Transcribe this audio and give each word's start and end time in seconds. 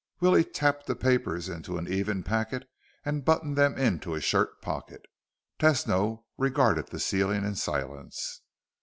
Willie 0.19 0.43
tapped 0.43 0.87
the 0.87 0.95
papers 0.95 1.47
into 1.47 1.77
an 1.77 1.87
even 1.87 2.23
packet 2.23 2.67
and 3.05 3.23
buttoned 3.23 3.55
them 3.55 3.77
into 3.77 4.15
a 4.15 4.19
shirt 4.19 4.59
pocket. 4.59 5.05
Tesno 5.59 6.23
regarded 6.39 6.87
the 6.87 6.99
ceiling 6.99 7.45
in 7.45 7.53
silence. 7.53 8.41